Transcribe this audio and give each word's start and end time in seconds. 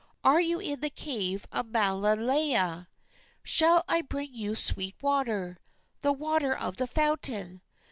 Are 0.23 0.41
you 0.41 0.59
in 0.59 0.79
the 0.79 0.89
cave 0.89 1.45
of 1.51 1.67
Malauea? 1.67 2.87
Shall 3.43 3.83
I 3.87 4.01
bring 4.01 4.33
you 4.33 4.55
sweet 4.55 4.95
water, 4.99 5.59
The 5.99 6.11
water 6.11 6.57
of 6.57 6.77
the 6.77 6.87
fountain? 6.87 7.61